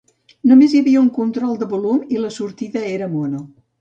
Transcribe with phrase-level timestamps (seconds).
[0.51, 3.45] Només hi havia un control de volum i la sortida era mono.